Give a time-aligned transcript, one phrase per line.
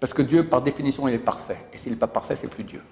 [0.00, 1.58] Parce que Dieu, par définition, il est parfait.
[1.72, 2.82] Et s'il n'est pas parfait, c'est plus Dieu.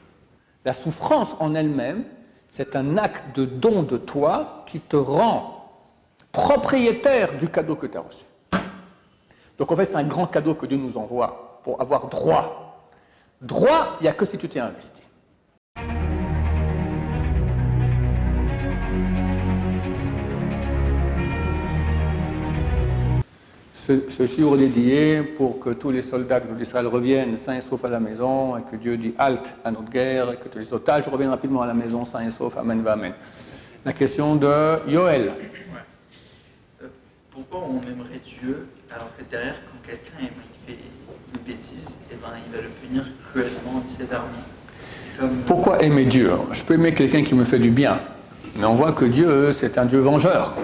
[0.65, 2.05] La souffrance en elle-même,
[2.53, 5.71] c'est un acte de don de toi qui te rend
[6.33, 8.25] propriétaire du cadeau que tu as reçu.
[9.59, 12.81] Donc en fait, c'est un grand cadeau que Dieu nous envoie pour avoir droit.
[13.41, 15.03] Droit, il n'y a que si tu t'es investi.
[23.87, 28.01] Ce, jour dédié pour que tous les soldats d'Israël reviennent sains et saufs à la
[28.01, 31.31] maison, et que Dieu dit halte à notre guerre, et que tous les otages reviennent
[31.31, 32.57] rapidement à la maison sains et saufs.
[32.57, 33.13] Amen, amen.
[33.85, 35.33] La question de Yoel.
[36.83, 36.87] Euh,
[37.31, 40.33] pourquoi on aimerait Dieu alors que derrière, quand quelqu'un
[40.67, 40.79] fait
[41.35, 44.27] une bêtise, eh ben, il va le punir cruellement, sévèrement?
[45.19, 45.37] Comme...
[45.47, 46.33] Pourquoi aimer Dieu?
[46.53, 48.01] Je peux aimer quelqu'un qui me fait du bien,
[48.57, 50.57] mais on voit que Dieu, c'est un Dieu vengeur.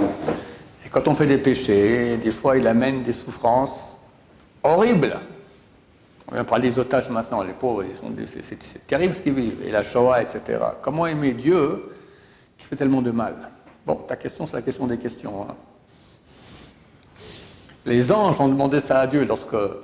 [0.93, 3.97] Quand on fait des péchés, des fois, il amène des souffrances
[4.63, 5.19] horribles.
[6.29, 7.83] On vient parler des otages maintenant, les pauvres,
[8.27, 10.59] c'est terrible ce qu'ils vivent, et la Shoah, etc.
[10.83, 11.95] Comment aimer Dieu
[12.59, 13.34] qui fait tellement de mal?
[13.87, 15.47] Bon, ta question, c'est la question des questions.
[15.49, 15.55] Hein.
[17.87, 19.83] Les anges ont demandé ça à Dieu lorsque euh,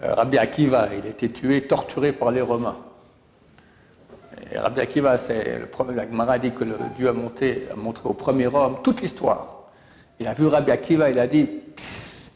[0.00, 2.76] Rabbi Akiva il a été tué, torturé par les Romains.
[4.52, 6.64] Et Rabbi Akiva, c'est le premier, la dit que
[6.96, 9.61] Dieu a, monté, a montré au premier homme toute l'histoire
[10.22, 11.48] il a vu Rabbi Akiva, il a dit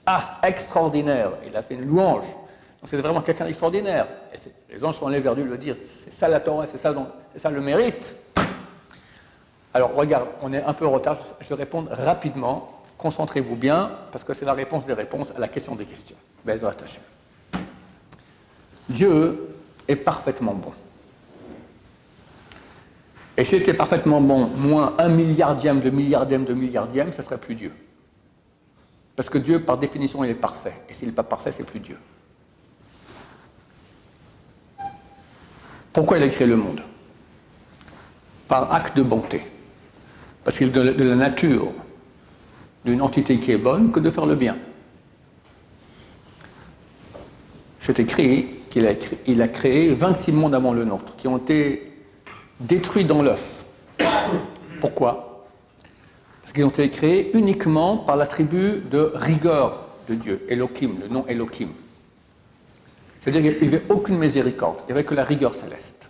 [0.05, 2.25] Ah, extraordinaire Il a fait une louange.
[2.25, 4.09] Donc c'était vraiment quelqu'un d'extraordinaire.
[4.35, 6.93] Et les anges sont allés vers lui le dire C'est ça la Torah, c'est ça,
[7.37, 8.13] ça, le mérite.
[9.73, 12.73] Alors regarde, on est un peu en retard, je vais répondre rapidement.
[12.99, 16.17] Concentrez-vous bien, parce que c'est la réponse des réponses à la question des questions.
[18.89, 19.55] Dieu
[19.87, 20.73] est parfaitement bon.
[23.37, 27.55] Et si c'était parfaitement bon, moins un milliardième de milliardième de milliardième, ce serait plus
[27.55, 27.73] Dieu.
[29.15, 30.75] Parce que Dieu, par définition, il est parfait.
[30.89, 31.99] Et s'il n'est pas parfait, c'est plus Dieu.
[35.93, 36.81] Pourquoi il a créé le monde?
[38.49, 39.43] Par acte de bonté.
[40.45, 41.73] Parce qu'il est de la nature
[42.85, 44.57] d'une entité qui est bonne que de faire le bien.
[47.81, 48.93] C'est écrit qu'il a,
[49.27, 51.86] il a créé 26 mondes avant le nôtre, qui ont été
[52.61, 53.65] détruits dans l'œuf.
[54.81, 55.47] Pourquoi?
[56.43, 61.27] Parce qu'ils ont été créés uniquement par l'attribut de rigueur de Dieu, Elohim, le nom
[61.27, 61.69] Elohim.
[63.21, 66.09] C'est-à-dire qu'il n'y avait aucune miséricorde, il n'y avait que la rigueur céleste.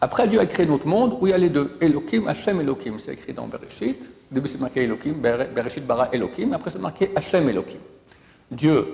[0.00, 2.96] Après, Dieu a créé notre monde où il y a les deux, Elohim, Hachem, Elohim.
[3.04, 4.02] C'est écrit dans Bereshit.
[4.32, 6.52] Au début, c'est marqué Elohim, Bereshit bara Elohim.
[6.52, 7.78] Après, c'est marqué Hachem, Elohim.
[8.50, 8.84] Dieu,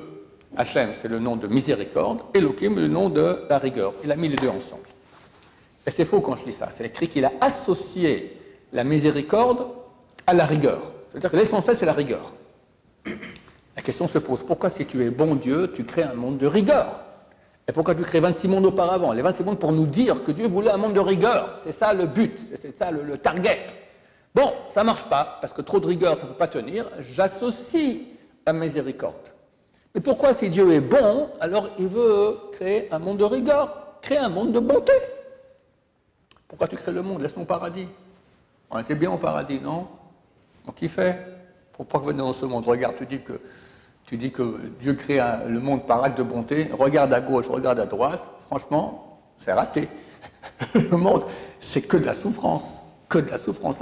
[0.54, 2.20] Hachem, c'est le nom de miséricorde.
[2.34, 3.94] Elohim, le nom de la rigueur.
[4.04, 4.82] Il a mis les deux ensemble.
[5.88, 6.68] Et c'est faux quand je dis ça.
[6.70, 8.38] C'est écrit qu'il a associé
[8.74, 9.68] la miséricorde
[10.26, 10.92] à la rigueur.
[11.08, 12.30] C'est-à-dire que l'essentiel, c'est la rigueur.
[13.74, 16.46] La question se pose, pourquoi si tu es bon Dieu, tu crées un monde de
[16.46, 17.04] rigueur?
[17.66, 19.12] Et pourquoi tu crées 26 mondes auparavant?
[19.12, 21.58] Les 26 mondes pour nous dire que Dieu voulait un monde de rigueur.
[21.64, 23.64] C'est ça le but, c'est ça le, target.
[24.34, 26.84] Bon, ça ne marche pas, parce que trop de rigueur, ça ne peut pas tenir.
[27.00, 28.00] J'associe
[28.46, 29.14] la miséricorde.
[29.94, 34.18] Mais pourquoi si Dieu est bon, alors il veut créer un monde de rigueur, créer
[34.18, 34.92] un monde de bonté?
[36.48, 37.20] Pourquoi tu crées le monde?
[37.20, 37.86] Laisse-nous au paradis.
[38.70, 39.86] On était bien au paradis, non?
[40.66, 41.18] On kiffait.
[41.72, 43.40] Pourquoi venir dans ce monde Regarde, tu dis que,
[44.06, 46.68] tu dis que Dieu crée le monde par acte de bonté.
[46.72, 48.26] Regarde à gauche, regarde à droite.
[48.46, 49.88] Franchement, c'est raté.
[50.74, 51.24] le monde,
[51.60, 52.64] c'est que de la souffrance.
[53.08, 53.76] Que de la souffrance.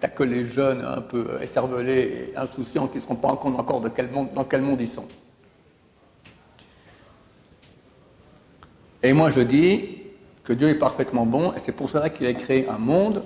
[0.00, 3.58] T'as que les jeunes un peu écervelés et insouciants qui ne se rendent pas compte
[3.58, 5.06] encore de quel monde, dans quel monde ils sont.
[9.02, 9.97] Et moi je dis,
[10.48, 13.22] que Dieu est parfaitement bon, et c'est pour cela qu'il a créé un monde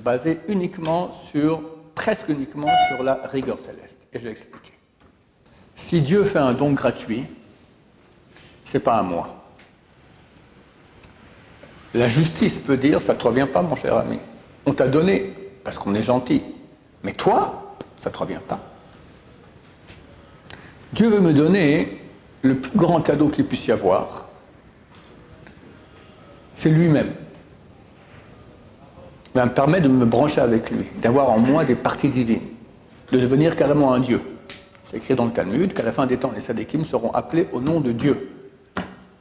[0.00, 1.62] basé uniquement sur,
[1.94, 3.98] presque uniquement sur la rigueur céleste.
[4.12, 4.72] Et je vais expliquer.
[5.76, 7.22] Si Dieu fait un don gratuit,
[8.64, 9.44] c'est pas à moi.
[11.94, 14.18] La justice peut dire, ça ne te revient pas, mon cher ami.
[14.66, 16.42] On t'a donné, parce qu'on est gentil.
[17.04, 18.58] Mais toi, ça ne te revient pas.
[20.92, 22.02] Dieu veut me donner
[22.42, 24.25] le plus grand cadeau qu'il puisse y avoir,
[26.56, 27.12] c'est lui-même.
[29.34, 32.40] Ça me permet de me brancher avec lui, d'avoir en moi des parties divines,
[33.12, 34.20] de devenir carrément un Dieu.
[34.86, 37.60] C'est écrit dans le Talmud qu'à la fin des temps, les Sadikim seront appelés au
[37.60, 38.30] nom de Dieu.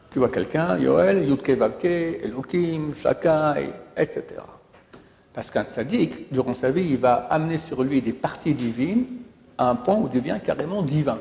[0.09, 4.23] Tu vois quelqu'un, Yoel, Yudke Vavke, Elohim, Shakai, etc.
[5.33, 9.05] Parce qu'un Sadik, durant sa vie, il va amener sur lui des parties divines
[9.57, 11.19] à un point où il devient carrément divin.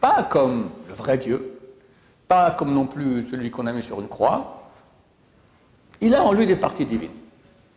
[0.00, 1.58] Pas comme le vrai Dieu,
[2.26, 4.55] pas comme non plus celui qu'on a mis sur une croix,
[6.00, 7.10] il a en lui des parties divines.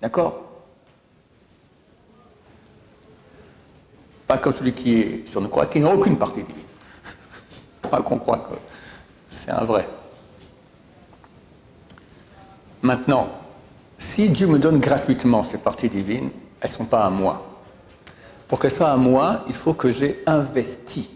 [0.01, 0.45] D'accord?
[4.27, 6.63] Pas comme celui qui est sur une croix, qui n'a aucune partie divine.
[7.89, 8.55] Pas qu'on croit que
[9.29, 9.87] C'est un vrai.
[12.81, 13.29] Maintenant,
[13.97, 16.29] si Dieu me donne gratuitement ces parties divines,
[16.61, 17.45] elles ne sont pas à moi.
[18.47, 21.09] Pour qu'elles soient à moi, il faut que j'ai investi.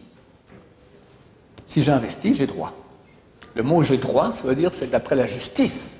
[1.65, 2.73] Si j'investis, j'ai droit.
[3.55, 5.92] Le mot j'ai droit, ça veut dire c'est d'après la justice.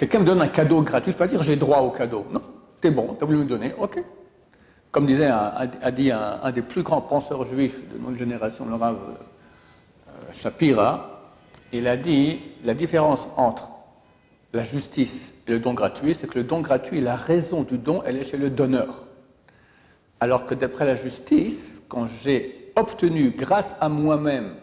[0.00, 2.24] Quelqu'un me donne un cadeau gratuit, je peux pas dire j'ai droit au cadeau.
[2.32, 2.40] Non,
[2.80, 4.02] t'es bon, t'as voulu me donner, ok.
[4.90, 8.96] Comme disait, a dit un, des plus grands penseurs juifs de notre génération, le Rav
[8.96, 11.20] euh, Shapira,
[11.74, 13.68] il a dit la différence entre
[14.54, 18.02] la justice et le don gratuit, c'est que le don gratuit, la raison du don,
[18.06, 19.06] elle est chez le donneur.
[20.18, 24.54] Alors que d'après la justice, quand j'ai obtenu grâce à moi-même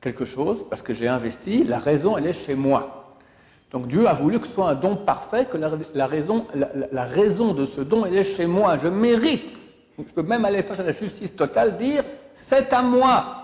[0.00, 3.01] quelque chose, parce que j'ai investi, la raison, elle est chez moi.
[3.72, 6.44] Donc Dieu a voulu que ce soit un don parfait, que la, raison,
[7.54, 8.76] de ce don, elle est chez moi.
[8.76, 9.58] Je mérite.
[9.98, 12.04] je peux même aller face à la justice totale, dire,
[12.34, 13.38] c'est à moi.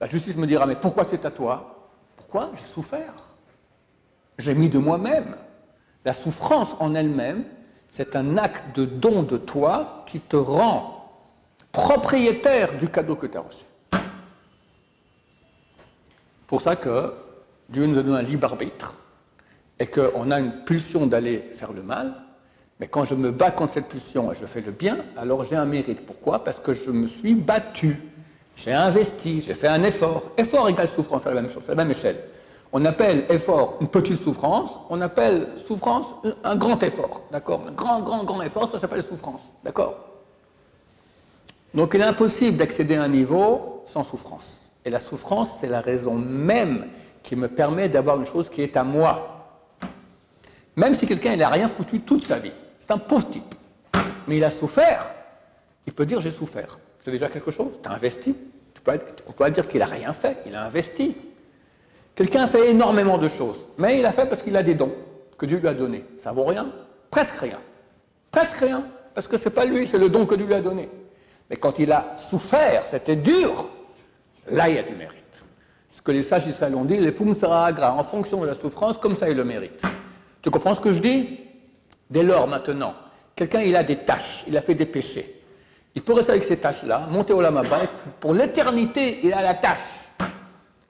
[0.00, 1.90] La justice me dira, mais pourquoi c'est à toi?
[2.16, 2.50] Pourquoi?
[2.54, 3.14] J'ai souffert.
[4.38, 5.34] J'ai mis de moi-même.
[6.04, 7.44] La souffrance en elle-même,
[7.92, 11.10] c'est un acte de don de toi qui te rend
[11.72, 13.64] propriétaire du cadeau que tu as reçu.
[16.46, 17.12] pour ça que
[17.68, 18.94] Dieu nous donne un libre arbitre
[19.82, 22.14] et qu'on a une pulsion d'aller faire le mal,
[22.78, 25.56] mais quand je me bats contre cette pulsion et je fais le bien, alors j'ai
[25.56, 26.06] un mérite.
[26.06, 26.44] Pourquoi?
[26.44, 28.00] Parce que je me suis battu,
[28.54, 30.30] j'ai investi, j'ai fait un effort.
[30.36, 32.16] Effort égale souffrance, c'est la même chose, c'est la même échelle.
[32.72, 36.06] On appelle effort une petite souffrance, on appelle souffrance
[36.44, 37.64] un grand effort, d'accord?
[37.66, 39.96] Un grand, grand, grand effort, ça s'appelle souffrance, d'accord?
[41.74, 44.60] Donc il est impossible d'accéder à un niveau sans souffrance.
[44.84, 46.86] Et la souffrance, c'est la raison même
[47.24, 49.40] qui me permet d'avoir une chose qui est à moi.
[50.76, 53.54] Même si quelqu'un n'a rien foutu toute sa vie, c'est un pauvre type,
[54.26, 55.12] mais il a souffert,
[55.86, 56.78] il peut dire j'ai souffert.
[57.02, 58.34] C'est déjà quelque chose, tu as investi.
[58.74, 61.16] Tu peux, on peut dire qu'il n'a rien fait, il a investi.
[62.14, 64.92] Quelqu'un fait énormément de choses, mais il a fait parce qu'il a des dons
[65.36, 66.04] que Dieu lui a donnés.
[66.20, 66.70] Ça vaut rien
[67.10, 67.58] Presque rien.
[68.30, 70.62] Presque rien, parce que ce n'est pas lui, c'est le don que Dieu lui a
[70.62, 70.88] donné.
[71.50, 73.68] Mais quand il a souffert, c'était dur,
[74.50, 75.18] là il y a du mérite.
[75.92, 78.54] Ce que les sages d'Israël ont dit, les fum sera agra, en fonction de la
[78.54, 79.82] souffrance, comme ça il le mérite.
[80.42, 81.40] Tu comprends ce que je dis?
[82.10, 82.94] Dès lors, maintenant,
[83.34, 85.40] quelqu'un il a des tâches, il a fait des péchés.
[85.94, 87.80] Il peut rester avec ces tâches-là, monter au lamaba,
[88.20, 90.02] pour l'éternité, il a la tâche.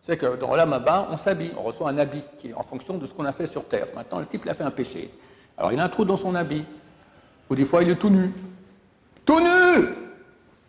[0.02, 3.06] C'est que dans l'Amaba, on s'habille, on reçoit un habit qui est en fonction de
[3.06, 3.86] ce qu'on a fait sur Terre.
[3.94, 5.08] Maintenant, le type, il a fait un péché.
[5.56, 6.64] Alors, il a un trou dans son habit.
[7.48, 8.32] Ou des fois, il est tout nu.
[9.24, 9.88] Tout nu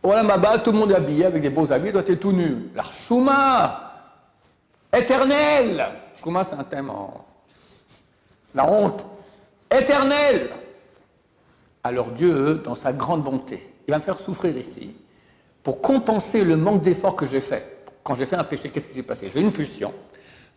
[0.03, 2.69] Au Lamaba, tout le monde est habillé avec des beaux habits, doit être tout nu.
[2.75, 3.89] L'archouma
[4.95, 5.83] Éternel
[6.21, 7.25] Chouma, c'est un thème en...
[8.55, 9.05] La honte
[9.75, 10.49] Éternel
[11.83, 14.95] Alors Dieu, dans sa grande bonté, il va me faire souffrir ici
[15.63, 17.73] pour compenser le manque d'effort que j'ai fait
[18.03, 19.31] quand j'ai fait un péché, qu'est-ce qui s'est passé?
[19.33, 19.93] J'ai une pulsion.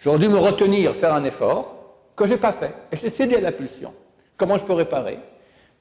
[0.01, 1.77] J'aurais dû me retenir, faire un effort
[2.17, 2.75] que je n'ai pas fait.
[2.93, 3.95] Et j'ai cédé à la pulsion.
[4.37, 5.19] Comment je peux réparer?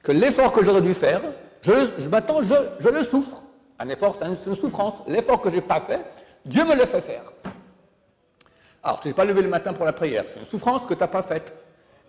[0.01, 1.21] Que l'effort que j'aurais dû faire,
[1.61, 3.43] je, maintenant, je, le souffre.
[3.79, 4.93] Un effort, c'est une, souffrance.
[5.07, 6.05] L'effort que je n'ai pas fait,
[6.45, 7.23] Dieu me le fait faire.
[8.83, 10.23] Alors, tu n'es pas levé le matin pour la prière.
[10.31, 11.51] C'est une souffrance que tu n'as pas faite.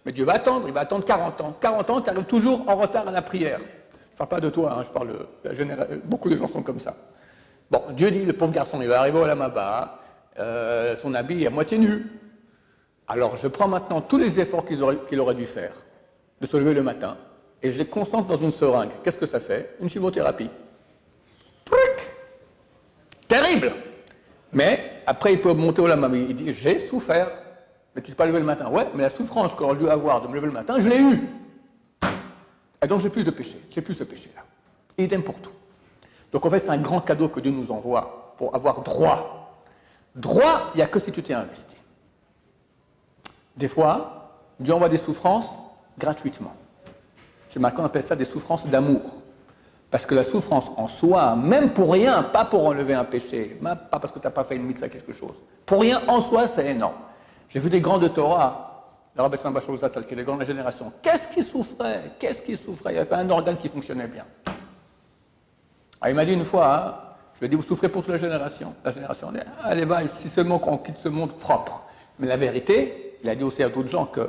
[0.06, 1.56] Mais Dieu va attendre, il va attendre 40 ans.
[1.60, 3.58] 40 ans, tu arrives toujours en retard à la prière.
[3.58, 3.64] Je
[4.12, 6.94] ne parle pas de toi, hein, je parle de beaucoup de gens sont comme ça.
[7.68, 9.98] Bon, Dieu dit, le pauvre garçon, il va arriver au Lamaba,
[10.38, 12.06] euh, son habit est à moitié nu.
[13.08, 15.74] Alors je prends maintenant tous les efforts qu'il aurait, dû faire,
[16.40, 17.16] de se lever le matin,
[17.60, 18.90] et je les concentre dans une seringue.
[19.02, 19.74] Qu'est-ce que ça fait?
[19.80, 20.50] Une chimiothérapie.
[21.64, 22.06] Truc
[23.26, 23.72] Terrible
[24.52, 27.28] Mais après, il peut monter au Lamaba, il dit, j'ai souffert.
[27.96, 28.68] Mais tu ne t'es pas levé le matin.
[28.68, 31.00] Ouais, mais la souffrance que j'aurais dû avoir de me lever le matin, je l'ai
[31.00, 31.22] eue.
[32.82, 34.42] Et donc j'ai plus de péché, j'ai plus ce péché-là.
[35.02, 35.52] Idem pour tout.
[36.30, 39.62] Donc en fait, c'est un grand cadeau que Dieu nous envoie pour avoir droit.
[40.14, 41.74] Droit, il n'y a que si tu t'es investi.
[43.56, 45.48] Des fois, Dieu envoie des souffrances
[45.98, 46.52] gratuitement.
[47.48, 49.22] Chez Macron, on appelle ça des souffrances d'amour.
[49.90, 53.76] Parce que la souffrance en soi, même pour rien, pas pour enlever un péché, pas
[53.76, 56.66] parce que tu n'as pas fait une mitzvah quelque chose, pour rien en soi, c'est
[56.66, 57.05] énorme.
[57.48, 58.66] J'ai vu des grands de Torah,
[59.16, 60.92] les grands de la génération.
[61.00, 62.12] Qu'est-ce qui souffrait?
[62.18, 62.90] Qu'est-ce qui souffrait?
[62.90, 64.24] Il n'y avait pas un organe qui fonctionnait bien.
[66.00, 66.94] Ah, il m'a dit une fois, hein,
[67.34, 68.74] je lui ai dit, vous souffrez pour toute la génération.
[68.84, 71.84] La génération, dit, allez, va, si seulement qu'on quitte ce monde propre.
[72.18, 74.26] Mais la vérité, il a dit aussi à d'autres gens qu'il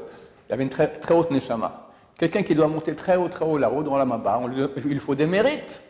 [0.50, 1.88] avait une très, très haute neshama.
[2.18, 4.42] Quelqu'un qui doit monter très haut, très haut là-haut, dans la maba,
[4.86, 5.82] il faut des mérites.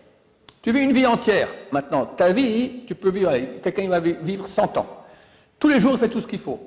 [0.61, 1.49] Tu vis une vie entière.
[1.71, 3.31] Maintenant, ta vie, tu peux vivre,
[3.61, 4.87] quelqu'un va vivre 100 ans.
[5.59, 6.59] Tous les jours, il fait tout ce qu'il faut.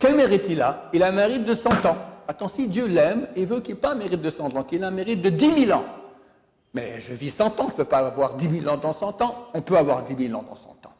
[0.00, 1.98] Quel mérite il a Il a un mérite de 100 ans.
[2.26, 4.80] Attends, si Dieu l'aime, il veut qu'il n'ait pas un mérite de 100 ans, qu'il
[4.80, 5.84] ait un mérite de 10 000 ans.
[6.72, 9.20] Mais je vis 100 ans, je ne peux pas avoir 10 000 ans dans 100
[9.20, 9.48] ans.
[9.52, 10.94] On peut avoir 10 000 ans dans 100 ans,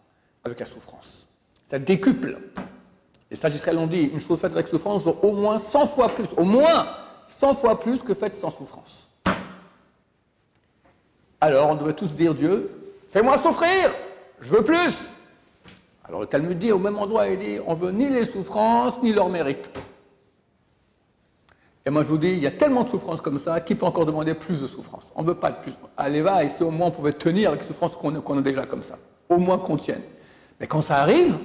[0.44, 1.26] avec la souffrance.
[1.68, 2.36] Ça décuple.
[3.30, 6.08] Les sages Israël ont dit une chose faite avec souffrance vaut au moins 100 fois
[6.10, 6.88] plus, au moins
[7.38, 9.08] 100 fois plus que faite sans souffrance.
[11.40, 13.90] Alors on devrait tous dire Dieu, fais-moi souffrir,
[14.40, 14.92] je veux plus.
[16.10, 19.12] Alors le Talmud dit au même endroit, il dit on veut ni les souffrances ni
[19.12, 19.70] leur mérite.
[21.86, 23.86] Et moi je vous dis, il y a tellement de souffrances comme ça, qui peut
[23.86, 25.72] encore demander plus de souffrance On ne veut pas de plus.
[25.96, 28.66] Allez va, et si au moins on pouvait tenir avec les souffrances qu'on a déjà
[28.66, 28.98] comme ça.
[29.28, 30.02] Au moins qu'on tienne.
[30.58, 31.38] Mais quand ça arrive,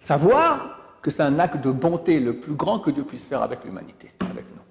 [0.00, 3.64] savoir que c'est un acte de bonté le plus grand que Dieu puisse faire avec
[3.64, 4.62] l'humanité, avec nous.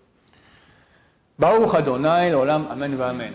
[1.40, 3.32] Baruch Adonai, l'olam, amen va amen.